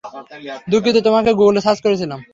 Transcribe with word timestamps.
দুঃখিত, 0.71 0.97
তোমাকে 0.97 1.31
গুগলে 1.33 1.59
সার্চ 1.61 1.79
করেছিলাম। 1.81 2.19